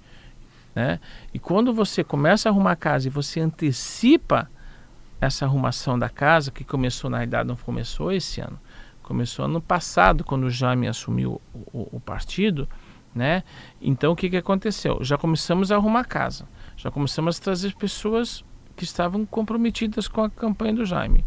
[0.75, 1.01] Né?
[1.33, 4.51] E quando você começa a arrumar a casa e você antecipa
[5.21, 8.59] essa arrumação da casa, que começou, na realidade, não começou esse ano,
[9.03, 12.69] começou ano passado, quando o Jaime assumiu o, o, partido,
[13.15, 13.43] né?
[13.81, 14.99] Então o que, que aconteceu?
[15.03, 18.45] Já começamos a arrumar a casa, já começamos a trazer pessoas
[18.77, 21.25] que estavam comprometidas com a campanha do Jaime.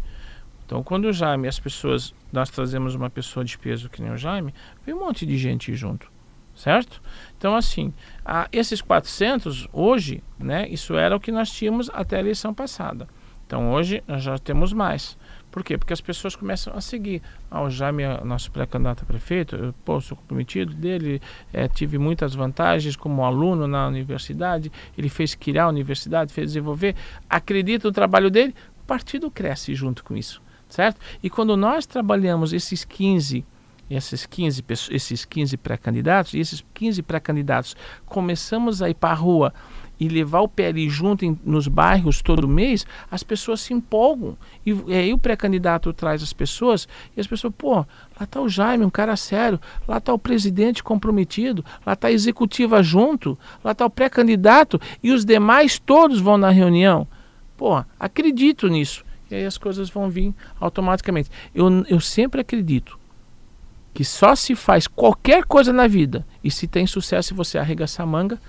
[0.66, 4.18] Então, quando o Jaime, as pessoas, nós trazemos uma pessoa de peso que nem o
[4.18, 4.52] Jaime,
[4.84, 6.10] veio um monte de gente junto
[6.58, 7.00] certo?
[7.36, 12.20] Então, assim, a, esses 400, hoje, né, isso era o que nós tínhamos até a
[12.20, 13.08] eleição passada.
[13.48, 15.16] Então, hoje, já temos mais.
[15.50, 15.78] Por quê?
[15.78, 17.22] Porque as pessoas começam a seguir.
[17.50, 21.18] Ah, o Jaime, nosso pré-candidato a prefeito, eu pô, sou comprometido dele,
[21.50, 26.94] é, tive muitas vantagens como aluno na universidade, ele fez criar a universidade, fez desenvolver,
[27.26, 31.00] acredita no trabalho dele, o partido cresce junto com isso, certo?
[31.22, 33.46] E quando nós trabalhamos esses 15
[33.90, 39.54] esses 15, esses 15 pré-candidatos, e esses 15 pré-candidatos começamos a ir para a rua
[39.98, 44.36] e levar o PL junto em, nos bairros todo mês, as pessoas se empolgam.
[44.64, 47.86] E, e aí o pré-candidato traz as pessoas e as pessoas, pô, lá
[48.22, 52.82] está o Jaime, um cara sério, lá está o presidente comprometido, lá está a executiva
[52.82, 57.06] junto, lá está o pré-candidato e os demais todos vão na reunião.
[57.56, 59.04] Pô, acredito nisso.
[59.30, 61.30] E aí as coisas vão vir automaticamente.
[61.54, 62.98] Eu, eu sempre acredito
[63.92, 68.04] que só se faz qualquer coisa na vida e se tem sucesso se você arregaçar
[68.04, 68.40] a manga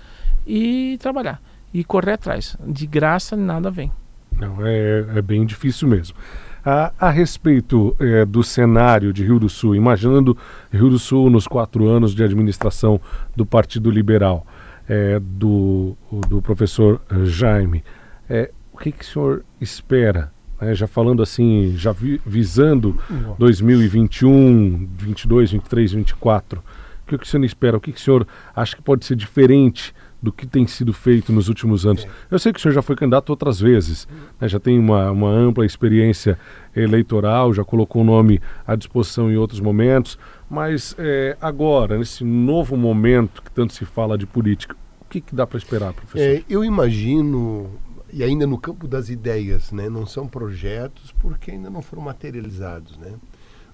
[0.46, 1.40] e trabalhar
[1.72, 2.56] e correr atrás.
[2.66, 3.90] De graça nada vem.
[4.38, 6.16] Não, é, é bem difícil mesmo.
[6.64, 10.36] A, a respeito é, do cenário de Rio do Sul, imaginando
[10.70, 13.00] Rio do Sul nos quatro anos de administração
[13.34, 14.46] do Partido Liberal,
[14.88, 15.96] é, do,
[16.28, 17.82] do professor Jaime,
[18.28, 20.32] é, o que, que o senhor espera?
[20.60, 22.98] Né, já falando assim, já vi, visando
[23.38, 26.62] 2021, 22, 23, 24, o
[27.06, 27.76] que, que o senhor espera?
[27.76, 31.32] O que, que o senhor acha que pode ser diferente do que tem sido feito
[31.32, 32.04] nos últimos anos.
[32.04, 32.08] É.
[32.30, 34.06] Eu sei que o senhor já foi candidato outras vezes,
[34.40, 36.38] né, já tem uma, uma ampla experiência
[36.74, 42.76] eleitoral, já colocou o nome à disposição em outros momentos, mas é, agora, nesse novo
[42.76, 46.20] momento que tanto se fala de política, o que, que dá para esperar, professor?
[46.20, 47.70] É, eu imagino,
[48.12, 52.96] e ainda no campo das ideias, né, não são projetos porque ainda não foram materializados,
[52.98, 53.14] né?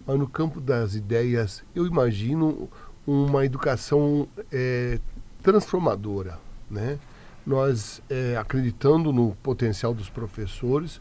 [0.06, 2.70] mas no campo das ideias, eu imagino
[3.06, 5.00] uma educação é,
[5.46, 6.98] transformadora, né?
[7.46, 11.00] Nós é, acreditando no potencial dos professores,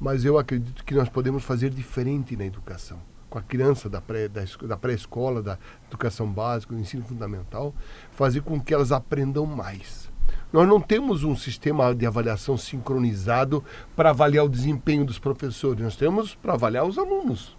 [0.00, 2.98] mas eu acredito que nós podemos fazer diferente na educação.
[3.30, 4.98] Com a criança da pré-escola, da, pré
[5.42, 7.72] da educação básica, do ensino fundamental,
[8.10, 10.10] fazer com que elas aprendam mais.
[10.52, 13.62] Nós não temos um sistema de avaliação sincronizado
[13.94, 17.56] para avaliar o desempenho dos professores, nós temos para avaliar os alunos.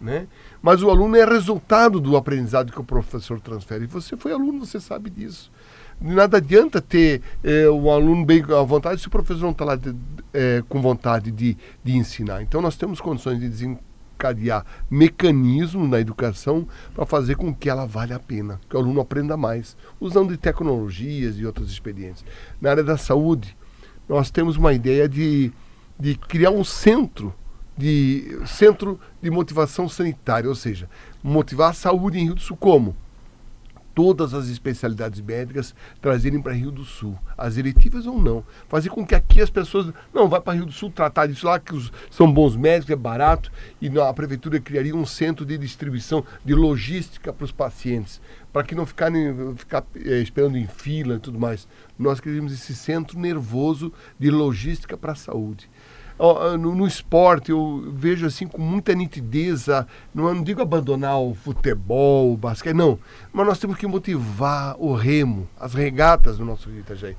[0.00, 0.26] Né?
[0.60, 3.84] Mas o aluno é resultado do aprendizado que o professor transfere.
[3.84, 5.50] E você foi aluno, você sabe disso.
[6.00, 9.76] Nada adianta ter é, um aluno bem à vontade se o professor não está lá
[9.76, 9.94] de,
[10.32, 12.42] é, com vontade de, de ensinar.
[12.42, 18.16] Então nós temos condições de desencadear mecanismos na educação para fazer com que ela valha
[18.16, 22.28] a pena, que o aluno aprenda mais, usando de tecnologias e outras experiências.
[22.60, 23.56] Na área da saúde,
[24.06, 25.50] nós temos uma ideia de,
[25.98, 27.34] de criar um centro
[27.78, 30.88] de centro de motivação sanitária, ou seja,
[31.22, 32.96] motivar a saúde em Rio do Sul como
[33.96, 39.06] todas as especialidades médicas trazerem para Rio do Sul, as eletivas ou não, fazer com
[39.06, 41.90] que aqui as pessoas não vá para Rio do Sul tratar disso lá que os,
[42.10, 47.32] são bons médicos, é barato e a prefeitura criaria um centro de distribuição de logística
[47.32, 48.20] para os pacientes,
[48.52, 51.66] para que não ficarem ficar é, esperando em fila e tudo mais.
[51.98, 55.70] Nós queríamos esse centro nervoso de logística para a saúde.
[56.18, 59.66] Ah, no, no, esporte eu vejo assim com muita nitidez,
[60.14, 62.98] não, não digo abandonar o futebol, o basquete, não,
[63.32, 67.16] mas nós temos que motivar o remo, as regatas do nosso Rio Itajaí,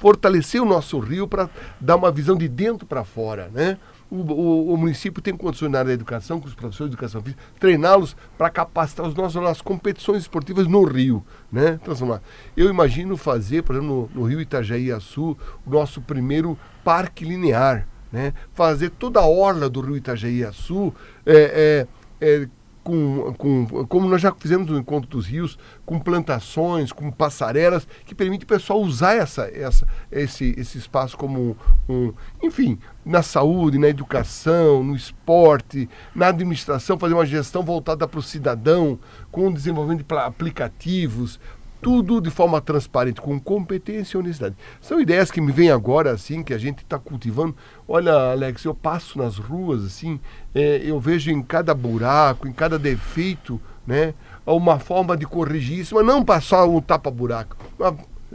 [0.00, 1.48] fortalecer o nosso rio para
[1.80, 3.78] dar uma visão de dentro para fora, né?
[4.08, 7.20] O, o, o, município tem condições na área da educação, com os professores de educação
[7.20, 11.80] física, treiná-los para capacitar os nossos nas competições esportivas no Rio, né?
[11.82, 12.22] Transformar.
[12.56, 15.36] Eu imagino fazer, por exemplo, no, no Rio Itajaí Açu,
[15.66, 18.32] o nosso primeiro parque linear, né?
[18.54, 21.86] fazer toda a orla do rio Itajaí-Açu é,
[22.20, 22.48] é, é,
[22.86, 28.14] com, com, como nós já fizemos no Encontro dos Rios, com plantações, com passarelas, que
[28.14, 31.56] permite o pessoal usar essa, essa, esse, esse espaço como
[31.88, 38.20] um, enfim, na saúde, na educação, no esporte, na administração, fazer uma gestão voltada para
[38.20, 39.00] o cidadão,
[39.32, 41.40] com o desenvolvimento de aplicativos,
[41.80, 44.56] tudo de forma transparente, com competência e honestidade.
[44.80, 47.54] São ideias que me vêm agora, assim, que a gente está cultivando.
[47.86, 50.18] Olha, Alex, eu passo nas ruas, assim,
[50.54, 55.94] é, eu vejo em cada buraco, em cada defeito, né, uma forma de corrigir isso,
[55.94, 57.56] mas não passar um tapa-buraco.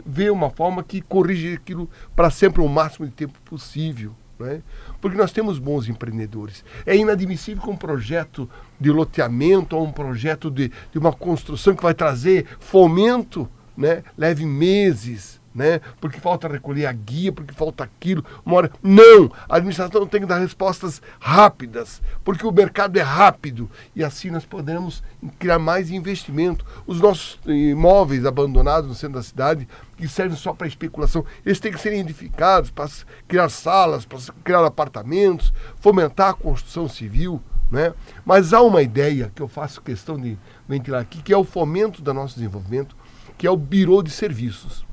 [0.04, 4.12] Ver uma forma que corrige aquilo para sempre o máximo de tempo possível.
[4.42, 4.62] Né?
[5.00, 6.64] Porque nós temos bons empreendedores.
[6.84, 8.48] É inadmissível que um projeto
[8.80, 14.02] de loteamento ou um projeto de, de uma construção que vai trazer fomento né?
[14.16, 15.80] leve meses né?
[16.00, 18.24] Porque falta recolher a guia, porque falta aquilo.
[18.44, 18.70] Uma hora.
[18.82, 19.30] Não!
[19.48, 23.70] A administração tem que dar respostas rápidas, porque o mercado é rápido.
[23.94, 25.02] E assim nós podemos
[25.38, 26.64] criar mais investimento.
[26.86, 31.72] Os nossos imóveis abandonados no centro da cidade, que servem só para especulação, eles têm
[31.72, 32.88] que ser edificados para
[33.28, 37.40] criar salas, para criar apartamentos, fomentar a construção civil.
[37.70, 37.94] Né?
[38.24, 40.36] Mas há uma ideia que eu faço questão de
[40.68, 42.94] ventilar aqui, que é o fomento do nosso desenvolvimento,
[43.38, 44.84] que é o Biro de Serviços.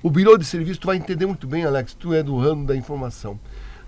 [0.00, 2.76] O Biro de Serviço, tu vai entender muito bem, Alex, tu é do ramo da
[2.76, 3.38] informação.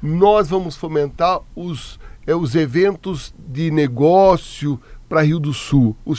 [0.03, 6.15] Nós vamos fomentar os, é, os eventos de negócio para Rio do Sul, o,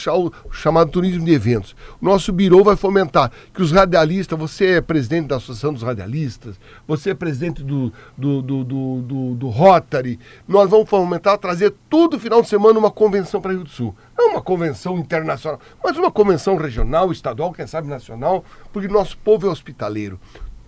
[0.51, 1.73] chamado turismo de eventos.
[2.01, 6.60] O nosso birô vai fomentar que os radialistas, você é presidente da Associação dos Radialistas,
[6.86, 12.19] você é presidente do, do, do, do, do, do Rotary, nós vamos fomentar, trazer todo
[12.19, 13.95] final de semana uma convenção para Rio do Sul.
[14.17, 19.47] Não uma convenção internacional, mas uma convenção regional, estadual, quem sabe nacional, porque nosso povo
[19.47, 20.19] é hospitaleiro.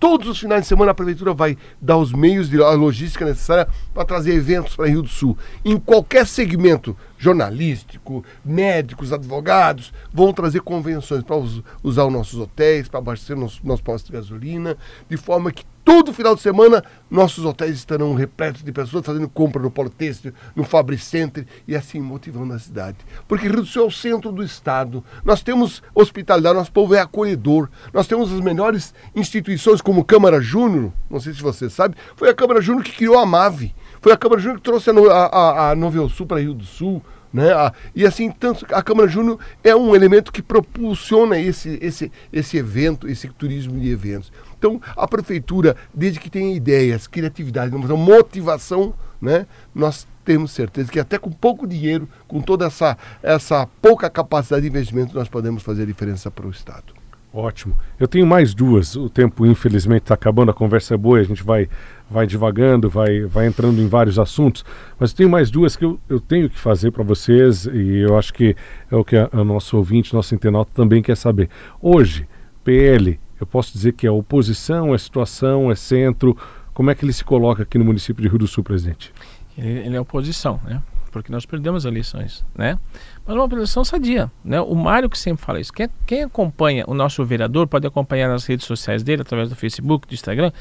[0.04, 3.70] Todos os finais de semana a prefeitura vai dar os meios de a logística necessária
[3.94, 5.38] para trazer eventos para Rio do Sul.
[5.64, 11.38] Em qualquer segmento, jornalístico, médicos, advogados, vão trazer convenções para
[11.82, 14.78] usar os nossos hotéis, para abastecer nosso, nosso posto de gasolina,
[15.10, 19.62] de forma que todo final de semana nossos hotéis estarão repletos de pessoas fazendo compra
[19.62, 22.98] no Polo Têxtil, no Fabri Center e assim motivando a cidade.
[23.26, 25.02] Porque Rio do Sul é o centro do estado.
[25.24, 27.70] Nós temos hospitalidade, nosso povo é acolhedor.
[27.94, 32.34] Nós temos as melhores instituições como Câmara Júnior, não sei se você sabe, foi a
[32.34, 33.74] Câmara Júnior que criou a MAVE.
[34.04, 36.66] Foi a Câmara Júnior que trouxe a, a, a, a Novel Sul para Rio do
[36.66, 37.02] Sul.
[37.32, 37.48] Né?
[37.96, 43.08] E assim, tanto, a Câmara Júnior é um elemento que propulsiona esse, esse, esse evento,
[43.08, 44.30] esse turismo de eventos.
[44.60, 51.18] Então, a prefeitura, desde que tenha ideias, criatividade, motivação, né, nós temos certeza que até
[51.18, 55.86] com pouco dinheiro, com toda essa, essa pouca capacidade de investimento, nós podemos fazer a
[55.86, 57.03] diferença para o Estado.
[57.34, 57.76] Ótimo.
[58.00, 58.96] Eu tenho mais duas.
[58.96, 61.68] O tempo, infelizmente, está acabando, a conversa é boa, a gente vai,
[62.08, 64.64] vai devagando, vai, vai entrando em vários assuntos.
[65.00, 68.32] Mas tenho mais duas que eu, eu tenho que fazer para vocês e eu acho
[68.32, 68.56] que
[68.92, 71.50] é o que o nosso ouvinte, nosso internauta também quer saber.
[71.82, 72.28] Hoje,
[72.64, 76.38] PL, eu posso dizer que é oposição, é situação, é centro.
[76.72, 79.12] Como é que ele se coloca aqui no município de Rio do Sul, presidente?
[79.58, 80.84] Ele, ele é oposição, né?
[81.12, 82.78] Porque nós perdemos as eleições, né?
[83.26, 84.32] Mas uma oposição sadia.
[84.44, 84.60] Né?
[84.60, 85.72] O Mário que sempre fala isso.
[85.72, 90.08] Quem, quem, acompanha o nosso vereador pode acompanhar nas redes sociais dele, através do Facebook,
[90.08, 90.52] do Instagram.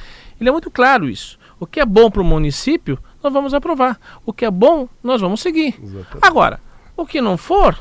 [0.41, 1.39] Ele é muito claro isso.
[1.59, 3.99] O que é bom para o município, nós vamos aprovar.
[4.25, 5.79] O que é bom, nós vamos seguir.
[5.83, 6.27] Exatamente.
[6.27, 6.61] Agora,
[6.97, 7.79] o que não for,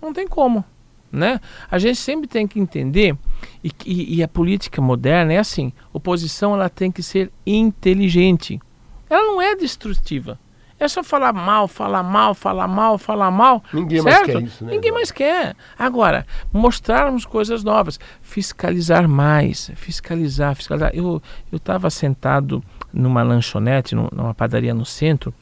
[0.00, 0.64] não tem como.
[1.10, 1.40] Né?
[1.70, 3.16] A gente sempre tem que entender
[3.64, 8.60] e, e, e a política moderna é assim: oposição ela tem que ser inteligente.
[9.08, 10.38] Ela não é destrutiva.
[10.80, 13.62] É só falar mal, falar mal, falar mal, falar mal.
[13.70, 14.16] Ninguém certo?
[14.16, 14.72] mais quer isso, né?
[14.72, 15.54] Ninguém mais quer.
[15.78, 20.90] Agora, mostrarmos coisas novas, fiscalizar mais, fiscalizar, fiscalizar.
[20.94, 25.34] Eu eu estava sentado numa lanchonete, numa padaria no centro,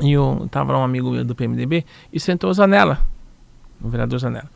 [0.00, 3.06] e estava um amigo meu do PMDB e sentou o Zanella,
[3.80, 4.50] o vereador Zanella.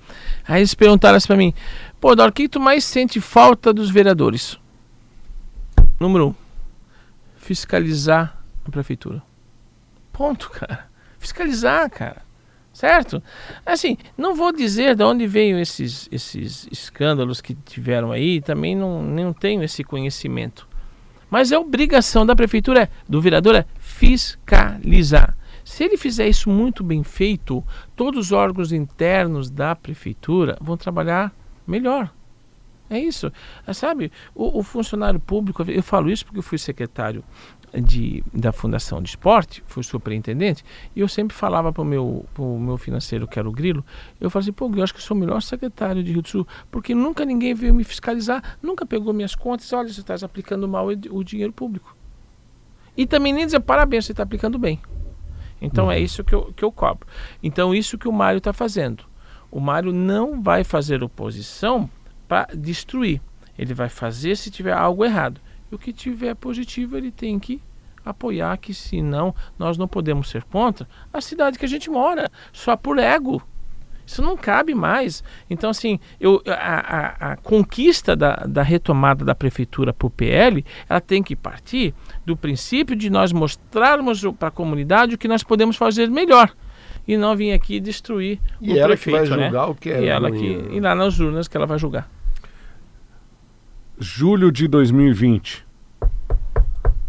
[0.48, 1.54] Aí eles perguntaram assim para mim:
[2.00, 4.58] "Pô, Dor, o que tu mais sente falta dos vereadores?"
[6.00, 6.34] Número um,
[7.36, 8.36] fiscalizar
[8.66, 9.22] a prefeitura.
[10.22, 10.88] Ponto, cara.
[11.18, 12.22] Fiscalizar, cara.
[12.72, 13.20] Certo?
[13.66, 19.02] Assim, não vou dizer de onde veio esses, esses escândalos que tiveram aí, também não,
[19.02, 20.68] não tenho esse conhecimento.
[21.28, 25.36] Mas a obrigação da prefeitura, do vereador, é fiscalizar.
[25.64, 27.64] Se ele fizer isso muito bem feito,
[27.96, 31.34] todos os órgãos internos da prefeitura vão trabalhar
[31.66, 32.14] melhor.
[32.92, 33.32] É isso.
[33.72, 37.24] Sabe, o, o funcionário público, eu falo isso porque eu fui secretário
[37.80, 40.62] de, da Fundação de Esporte, fui superintendente,
[40.94, 43.82] e eu sempre falava para o meu, pro meu financeiro, que era o Grilo,
[44.20, 46.46] eu falava assim, pô, eu acho que sou o melhor secretário de Rio do Sul,
[46.70, 50.86] porque nunca ninguém veio me fiscalizar, nunca pegou minhas contas, olha, você está aplicando mal
[50.86, 51.96] o dinheiro público.
[52.94, 54.78] E também nem dizer, parabéns, você está aplicando bem.
[55.62, 55.92] Então é uhum.
[55.92, 57.06] é isso que eu, que eu cobro.
[57.42, 59.04] Então isso que o Mário está fazendo.
[59.50, 61.88] O Mário não vai fazer oposição
[62.32, 63.20] para destruir.
[63.58, 65.38] Ele vai fazer se tiver algo errado.
[65.70, 67.60] E o que tiver positivo ele tem que
[68.02, 72.74] apoiar, que senão nós não podemos ser contra a cidade que a gente mora, só
[72.74, 73.42] por ego.
[74.06, 75.22] Isso não cabe mais.
[75.50, 80.64] Então, assim, eu, a, a, a conquista da, da, retomada da prefeitura para o PL,
[80.88, 85.42] ela tem que partir do princípio de nós mostrarmos para a comunidade o que nós
[85.42, 86.50] podemos fazer melhor.
[87.06, 89.22] E não vir aqui destruir e o ela prefeito.
[89.22, 89.44] Que vai né?
[89.44, 92.08] julgar o que é e ela que E lá nas urnas que ela vai julgar
[94.02, 95.64] julho de 2020,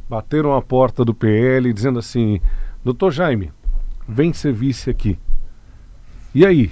[0.07, 2.39] bateram a porta do PL dizendo assim:
[2.85, 3.51] Doutor Jaime,
[4.07, 5.17] vem ser vice aqui.
[6.35, 6.71] E aí?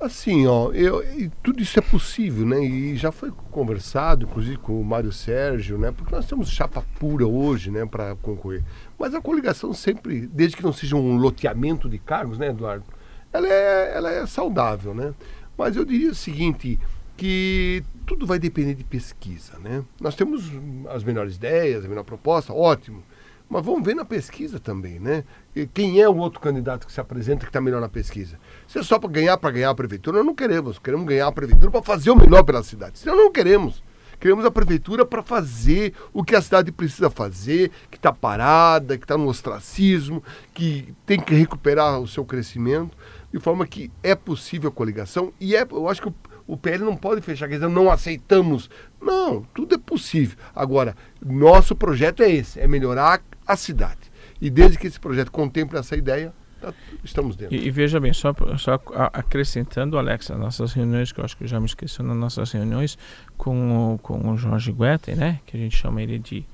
[0.00, 1.02] Assim, ó, eu,
[1.42, 2.62] tudo isso é possível, né?
[2.64, 5.92] E já foi conversado, inclusive com o Mário Sérgio, né?
[5.92, 8.62] Porque nós temos chapa pura hoje, né, para concorrer.
[8.98, 12.84] Mas a coligação sempre, desde que não seja um loteamento de cargos, né, Eduardo?
[13.32, 15.12] Ela é, ela é saudável, né?
[15.56, 16.78] Mas eu diria o seguinte:
[17.16, 19.82] que tudo vai depender de pesquisa, né?
[20.00, 20.44] Nós temos
[20.90, 23.02] as melhores ideias, a melhor proposta, ótimo.
[23.48, 25.24] Mas vamos ver na pesquisa também, né?
[25.72, 28.38] Quem é o outro candidato que se apresenta que está melhor na pesquisa?
[28.66, 30.78] Se é só para ganhar, para ganhar a prefeitura, nós não queremos.
[30.78, 32.98] Queremos ganhar a prefeitura para fazer o melhor pela cidade.
[32.98, 33.82] Senão não queremos.
[34.18, 39.04] Queremos a prefeitura para fazer o que a cidade precisa fazer, que está parada, que
[39.04, 40.24] está no ostracismo,
[40.54, 42.96] que tem que recuperar o seu crescimento,
[43.32, 45.32] de forma que é possível a coligação.
[45.38, 46.14] E é, eu acho que o,
[46.46, 48.70] o PL não pode fechar, quer dizer, não aceitamos.
[49.00, 50.38] Não, tudo é possível.
[50.54, 54.12] Agora, nosso projeto é esse, é melhorar a cidade.
[54.40, 57.54] E desde que esse projeto contemple essa ideia, tá, estamos dentro.
[57.54, 58.80] E, e, veja bem, só, só
[59.12, 62.52] acrescentando, Alex, as nossas reuniões, que eu acho que eu já me esqueci nas nossas
[62.52, 62.96] reuniões
[63.36, 66.44] com o, com o Jorge Guetem, né, que a gente chama ele de,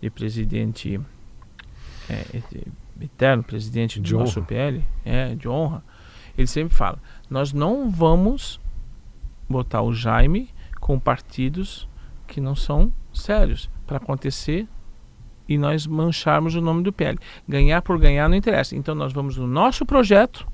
[0.00, 1.00] de presidente
[2.10, 2.42] é,
[3.00, 4.48] eterno, presidente do de nosso honra.
[4.48, 5.84] PL, é, de honra,
[6.36, 6.98] ele sempre fala,
[7.30, 8.60] nós não vamos
[9.48, 11.88] botar o Jaime com partidos
[12.26, 14.66] que não são sérios para acontecer
[15.48, 17.18] e nós mancharmos o nome do PL.
[17.48, 18.74] Ganhar por ganhar não interessa.
[18.74, 20.46] Então nós vamos no nosso projeto,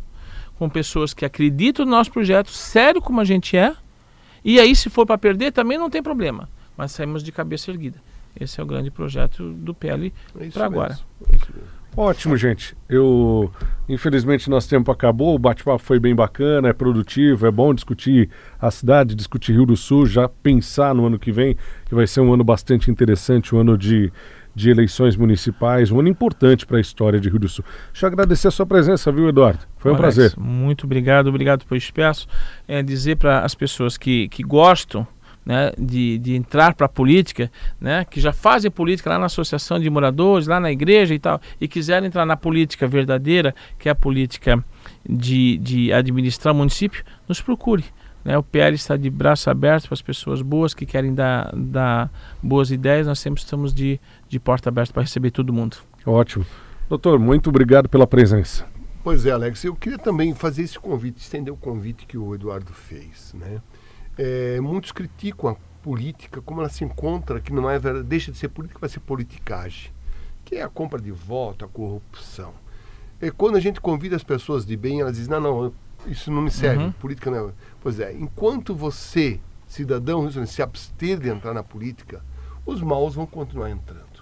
[0.59, 3.75] com pessoas que acreditam no nosso projeto, sério como a gente é,
[4.45, 8.01] e aí se for para perder também não tem problema, mas saímos de cabeça erguida.
[8.39, 10.99] Esse é o grande projeto do PL É para agora.
[11.29, 11.82] É mesmo.
[11.97, 12.75] Ótimo, gente.
[12.89, 13.51] Eu,
[13.89, 15.35] infelizmente, nosso tempo acabou.
[15.35, 18.31] O bate-papo foi bem bacana, é produtivo, é bom discutir
[18.61, 22.21] a cidade, discutir Rio do Sul, já pensar no ano que vem, que vai ser
[22.21, 24.11] um ano bastante interessante, um ano de,
[24.55, 27.65] de eleições municipais, um ano importante para a história de Rio do Sul.
[27.93, 29.61] Deixa eu agradecer a sua presença, viu, Eduardo?
[29.77, 30.35] Foi um Alex, prazer.
[30.39, 32.27] Muito obrigado, obrigado pelo espaço.
[32.67, 35.07] É dizer para as pessoas que, que gostam
[35.45, 39.79] né, de, de entrar para a política, né, que já fazem política lá na associação
[39.79, 43.93] de moradores, lá na igreja e tal, e quiserem entrar na política verdadeira, que é
[43.93, 44.63] a política
[45.09, 47.85] de, de administrar o município, nos procure.
[48.25, 48.39] Né?
[48.39, 52.11] O PL está de braço aberto para as pessoas boas que querem dar, dar
[52.43, 53.07] boas ideias.
[53.07, 55.79] Nós sempre estamos de, de porta aberta para receber todo mundo.
[56.07, 56.47] Ótimo.
[56.89, 58.67] Doutor, muito obrigado pela presença.
[59.03, 62.73] Pois é, Alex, eu queria também fazer esse convite, estender o convite que o Eduardo
[62.73, 63.35] fez.
[63.35, 63.61] Né?
[64.19, 68.39] É, muitos criticam a política como ela se encontra, que não é verdade, deixa de
[68.39, 69.91] ser política, vai ser politicagem,
[70.45, 72.53] que é a compra de voto, a corrupção.
[73.21, 75.75] E quando a gente convida as pessoas de bem, elas dizem, não, não,
[76.07, 76.93] isso não me serve, Uhum.
[76.93, 77.53] política não é...
[77.81, 82.23] Pois é, enquanto você, cidadão, se abster de entrar na política,
[82.67, 84.13] os maus vão continuar entrando.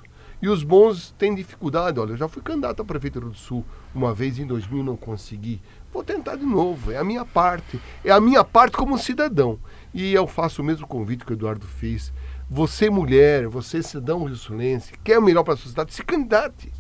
[0.43, 2.01] E os bons têm dificuldade.
[2.01, 3.62] Olha, eu já fui candidato a prefeito do Rio do Sul
[3.95, 5.61] uma vez em 2000 não consegui.
[5.93, 6.91] Vou tentar de novo.
[6.91, 7.78] É a minha parte.
[8.03, 9.59] É a minha parte como cidadão.
[9.93, 12.12] E eu faço o mesmo convite que o Eduardo fez.
[12.49, 16.72] Você, mulher, você, cidadão rio-sulense, quer o melhor para a sociedade, se candidate.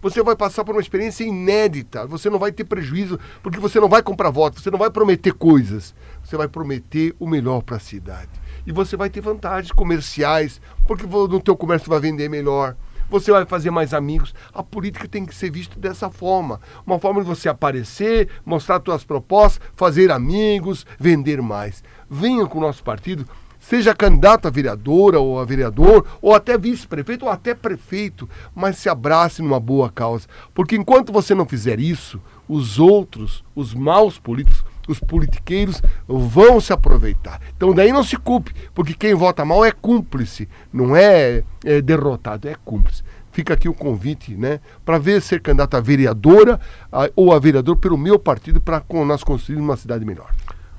[0.00, 2.06] Você vai passar por uma experiência inédita.
[2.06, 5.32] Você não vai ter prejuízo, porque você não vai comprar voto, você não vai prometer
[5.32, 5.94] coisas.
[6.22, 8.30] Você vai prometer o melhor para a cidade.
[8.64, 12.76] E você vai ter vantagens comerciais, porque no teu comércio vai vender melhor.
[13.10, 14.34] Você vai fazer mais amigos.
[14.52, 16.60] A política tem que ser vista dessa forma.
[16.86, 21.82] Uma forma de você aparecer, mostrar suas propostas, fazer amigos, vender mais.
[22.10, 23.26] Venha com o nosso partido
[23.68, 28.88] seja candidato a vereadora ou a vereador, ou até vice-prefeito, ou até prefeito, mas se
[28.88, 30.26] abrace numa boa causa.
[30.54, 36.72] Porque enquanto você não fizer isso, os outros, os maus políticos, os politiqueiros vão se
[36.72, 37.40] aproveitar.
[37.56, 42.48] Então daí não se culpe, porque quem vota mal é cúmplice, não é, é derrotado,
[42.48, 43.02] é cúmplice.
[43.30, 46.58] Fica aqui o convite, né, para ver ser candidato a vereadora
[46.90, 50.30] a- ou a vereador pelo meu partido para nós construirmos uma cidade melhor.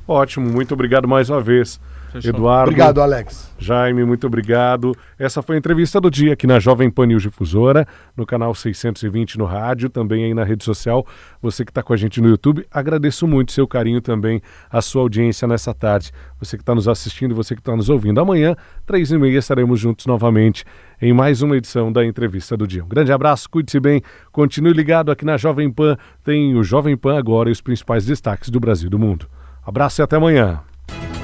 [0.07, 1.79] Ótimo, muito obrigado mais uma vez.
[2.23, 2.71] Eduardo.
[2.71, 3.53] Obrigado, Alex.
[3.57, 4.95] Jaime, muito obrigado.
[5.17, 9.37] Essa foi a entrevista do dia aqui na Jovem Pan News Difusora, no canal 620
[9.37, 11.05] no rádio, também aí na rede social.
[11.41, 14.41] Você que está com a gente no YouTube, agradeço muito seu carinho também,
[14.71, 16.11] a sua audiência nessa tarde.
[16.39, 18.19] Você que está nos assistindo, você que está nos ouvindo.
[18.19, 18.55] Amanhã,
[18.85, 20.63] três e meia, estaremos juntos novamente
[21.01, 22.83] em mais uma edição da Entrevista do Dia.
[22.83, 24.01] Um grande abraço, cuide-se bem,
[24.31, 25.97] continue ligado aqui na Jovem Pan.
[26.23, 29.27] Tem o Jovem Pan agora e os principais destaques do Brasil e do mundo.
[29.65, 30.61] Abraço e até amanhã.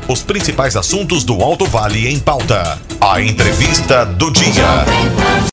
[0.08, 2.80] Os principais assuntos do Alto Vale em pauta.
[3.02, 5.36] A entrevista do dia.